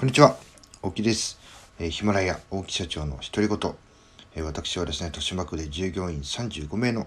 [0.00, 0.34] こんにちは、
[0.80, 1.38] 大木です。
[1.78, 3.74] え、ヒマラヤ大木社長の独り言、
[4.34, 7.06] えー、私はですね、豊島区で従業員35名の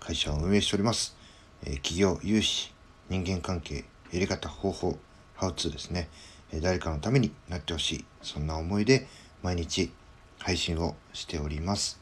[0.00, 1.16] 会社を運営しております。
[1.64, 2.74] えー、企業、融資、
[3.08, 4.98] 人間関係、やり方、方法、
[5.34, 6.10] ハウツーですね、
[6.52, 9.06] え誰かのためになってほしい、そんな思いで
[9.42, 9.90] 毎日
[10.38, 11.98] 配信をしております。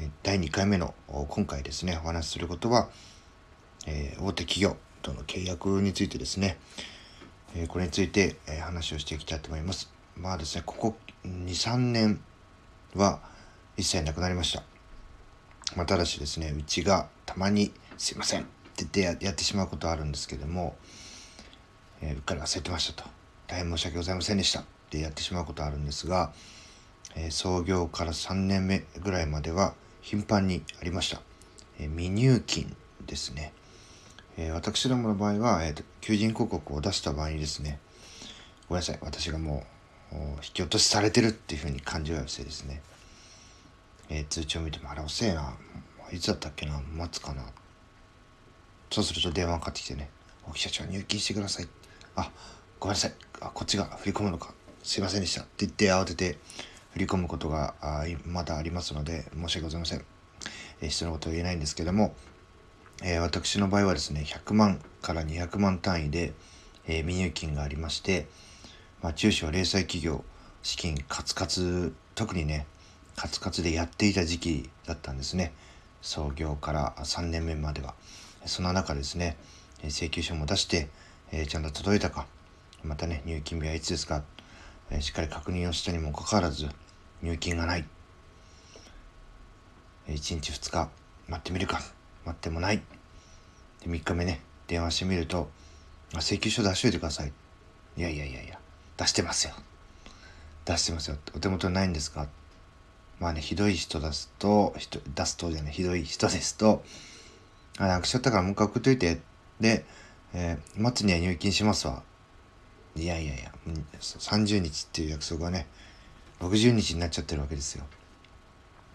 [0.00, 2.88] え第2回目の今回ですね、お話しすることは、
[3.86, 6.58] え大手企業との契約についてですね、
[7.54, 9.90] えこれについて、え話をしていきたいと思います。
[10.16, 12.20] まあですね、ここ2、3年
[12.94, 13.20] は
[13.76, 14.62] 一切なくなりました。
[15.76, 20.76] まあ、ただしですね、うちがたまにすいませんって言ってやってしまうことはあるんですけども、
[22.00, 23.08] え、うっかり忘れてましたと。
[23.46, 26.32] 大変申し訳ございませんでしたってやってしまうことはあるんですが、
[27.16, 31.20] え、創業から3年目ぐらいまでは頻繁にありました。
[31.78, 32.74] え、未入金
[33.06, 33.52] ですね。
[34.40, 37.80] えー、私どもの場合は、えーと、求人広告を出した場合にですね、
[38.68, 39.64] ごめんなさい、私がも
[40.12, 42.80] う引き落としされてるっていうふうに感じるせいですね、
[44.08, 45.54] えー、通知を見ても、あれ遅えな、
[46.12, 47.42] いつだったっけな、待つかな。
[48.90, 50.08] そうすると電話かかってきてね、
[50.48, 51.68] お記者長入金してください。
[52.14, 52.30] あ、
[52.78, 54.54] ごめんなさい、あこっちが振り込むのか、
[54.84, 56.38] すいませんでしたって言って慌てて
[56.92, 57.74] 振り込むことが
[58.24, 60.04] まだありますので、申し訳ございません。
[60.80, 62.14] えー、人のことは言えないんですけども、
[63.02, 66.32] えー、私の場合はですね、100万から200万単位で、
[66.86, 68.26] えー、未入金がありまして、
[69.02, 70.24] まあ、中小零細企業、
[70.62, 72.66] 資金カツカツ、特にね、
[73.14, 75.52] カツカツでやっていた時期だったんですね。
[76.02, 77.94] 創業から3年目までは。
[78.46, 79.36] その中ですね、
[79.84, 80.88] 請求書も出して、
[81.30, 82.26] えー、ちゃんと届いたか、
[82.82, 84.22] またね、入金日はいつですか、
[84.90, 86.68] え、しっかり確認をしたにもかかわらず、
[87.22, 87.84] 入金がない。
[90.08, 90.90] 1日2日
[91.28, 91.97] 待ってみるか。
[92.28, 92.82] 待ってもない。
[93.80, 95.50] で、3日目ね、電話してみると、
[96.14, 97.32] 請求書出しといてください。
[97.96, 98.58] いやいやいやいや、
[98.96, 99.54] 出してますよ。
[100.64, 101.16] 出してますよ。
[101.34, 102.28] お手元にないんですか？
[103.18, 104.74] まあね、ひどい人出すと、
[105.14, 106.84] 出すとじゃない、ひどい人ですと、
[107.78, 109.20] あ、なくしちゃったからもう一回送っといて。
[109.60, 109.84] で、
[110.34, 112.02] えー、末には入金しますわ。
[112.94, 113.52] いやいやいや、
[113.98, 115.66] 30日っていう約束はね、
[116.40, 117.84] 60日になっちゃってるわけですよ。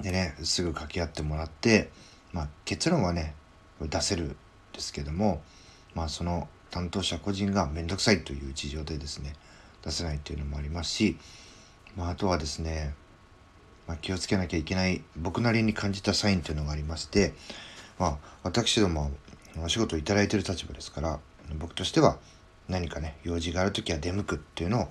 [0.01, 1.89] でね、すぐ掛け合ってもらって、
[2.33, 3.35] まあ、結論はね
[3.79, 4.35] 出せるん
[4.73, 5.41] ですけども、
[5.93, 9.33] まあ、その担当者個人が面倒くさいという事情でですね
[9.83, 11.17] 出せないっていうのもありますし、
[11.95, 12.95] まあ、あとはですね、
[13.87, 17.33] まあ、気をつけなきゃいけない僕なりに感じたサインというのがありまして、
[17.99, 19.11] まあ、私ども
[19.63, 21.19] お仕事を頂いてる立場ですから
[21.59, 22.17] 僕としては
[22.67, 24.87] 何かね用事がある時は出向くっていうのを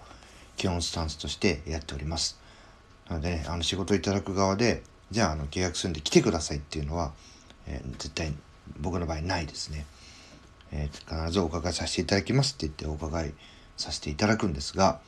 [0.57, 2.39] 基本スタンスとしてやっております。
[3.09, 7.13] なので、ね、あの仕事をいただく側でじゃああの契約するんで来てくださいっていうのは
[7.67, 8.35] えー、絶対
[8.81, 9.87] 僕の場合ないですね、
[10.73, 13.35] えー、必ずお伺いさせていただきますって言ってお伺い
[13.77, 15.01] させていただくんですが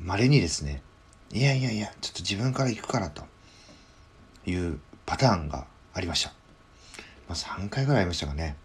[0.00, 0.82] まれにですね
[1.32, 3.24] いやいやいやちょっと自分から行くからと
[4.46, 6.32] いうパターンがありました、
[7.28, 8.56] まあ、3回ぐらいありましたかね。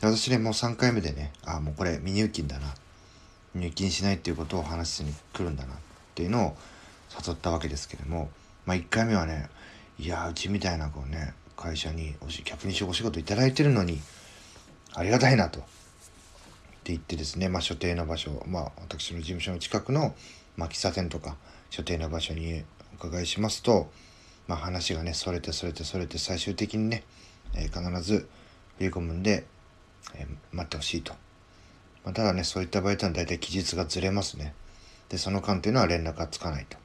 [0.00, 2.74] 私ねもう3回目でねああもうこれ未入金だな。
[3.54, 5.74] 入金しないっていうことを話しに来るんだな。
[5.74, 5.76] っ
[6.14, 6.56] ていうのを
[7.26, 8.30] 誘ったわけですけども
[8.64, 9.48] まあ1回目はね
[9.98, 14.00] いやうちみたいなこうね会社におし客にお仕事いただいてるのに
[14.94, 15.58] ありがたいなと。
[15.60, 20.14] って言ってですね、まあ、所定の場所、まあ、私の事務所の近くの、
[20.56, 21.36] まあ、喫茶店とか
[21.68, 22.62] 所定の場所に
[22.94, 23.90] お伺いしますと、
[24.46, 27.02] まあ、話がねそれてそれてそれて最終的にね、
[27.54, 28.28] えー、必ず
[28.78, 29.44] 振り込むんで、
[30.14, 31.12] えー、待ってほしいと。
[32.04, 34.54] まあ、ただねそういった場合というのは大体期日がずれますね。
[35.10, 36.78] でその間っていうのは連絡がつかないと。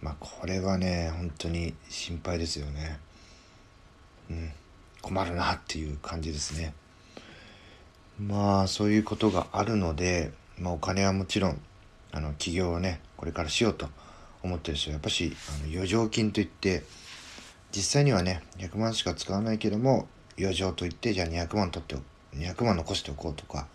[0.00, 2.98] まあこれはね本当に心配ですよね。
[4.30, 4.52] うん、
[5.02, 6.74] 困るなっていう感じですね。
[8.18, 11.60] まあそういうことがあるので、まあ、お金はもちろん
[12.12, 13.88] あの起業をねこれからしようと
[14.42, 16.84] 思ってる人はやっぱしあの余剰金といって
[17.72, 20.06] 実際にはね100万しか使わないけども
[20.38, 21.96] 余剰といってじゃあ200万取って
[22.36, 23.66] 200万残しておこうとか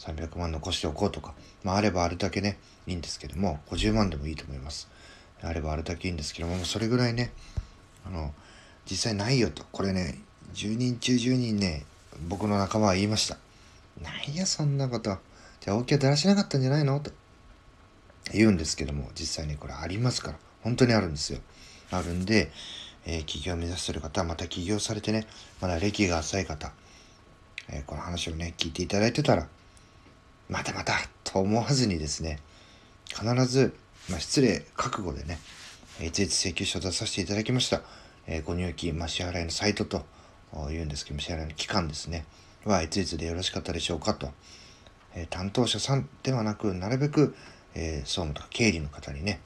[0.00, 4.88] 300万残しておこうとか、まあ、あればあるだけねいいんですけども50万でもいいと思います
[5.42, 7.32] あればあるだけいいんですけどもそれぐらいね
[8.06, 8.32] あの
[8.90, 9.64] 実際ないよと。
[9.70, 10.18] これね、
[10.54, 11.84] 10人中10人ね、
[12.28, 13.36] 僕の仲間は言いました。
[14.02, 15.16] なんや、そんなこと。
[15.60, 16.98] じゃあ、大きはだらしなかったんじゃないの？
[17.00, 17.10] と
[18.32, 20.38] 言うんですけども、実際にこれありますから。
[20.62, 21.40] 本当にあるんですよ。
[21.90, 22.50] あるんで、
[23.06, 25.26] えー、起業を目指してる方、また起業されてね、
[25.60, 26.72] まだ歴が浅い方、
[27.68, 29.48] えー、この話をね、聞いていただいてたら、
[30.48, 30.94] またまた
[31.24, 32.38] と思わずにですね、
[33.08, 33.74] 必ず、
[34.10, 35.38] まあ、失礼覚悟でね、
[36.00, 37.82] いついつ請求書を出させていただきました。
[38.28, 40.04] えー、ご入金、まあ、支払いのサイトと
[40.70, 42.24] 言うんですけども、支払いの期間ですね、
[42.64, 44.30] はいついつでよろしかったでしょうかと、
[45.14, 47.34] え担当者さんではなくなるべく、
[47.74, 49.40] え総務とか経理の方にね、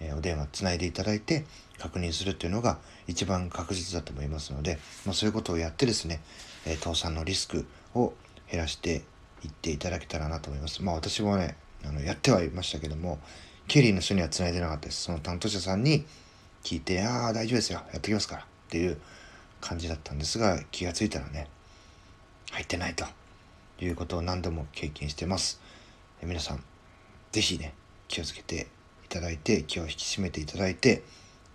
[0.00, 1.44] えお電話つないでいただいて
[1.78, 6.20] 確認するっていうのが一番確実だと思いますので、まあ、そういうことをやってですね、
[6.66, 8.14] え倒産のリスクを
[8.50, 9.02] 減らして
[9.44, 10.82] いっていただけたらなと思います。
[10.82, 13.18] まあ私もね、あのやってはいましたけども、
[13.68, 15.02] 経理の人には繋いでなかったです。
[15.02, 16.04] その担当者さんに
[16.64, 17.82] 聞いて、ああ、大丈夫ですよ。
[17.92, 18.42] やってきますから。
[18.42, 18.98] っていう
[19.60, 21.46] 感じだったんですが、気がついたらね、
[22.50, 23.04] 入ってないと
[23.80, 25.60] いうことを何度も経験してます。
[26.22, 26.64] え皆さん、
[27.32, 27.74] 是非ね、
[28.08, 28.66] 気をつけて
[29.04, 31.02] いただいて、気を引き締めていただいて、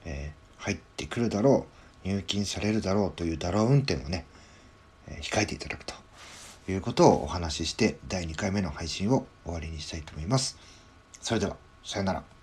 [0.06, 1.66] えー、入ってくるだろ
[2.06, 4.26] う、入金されるだろうというだろう運転をね、
[5.08, 5.96] えー、控えていただくと
[6.70, 10.58] いうことをお話しして、第2回目の配信を終わりにしたいと思います。
[11.20, 12.39] それでは、さよなら。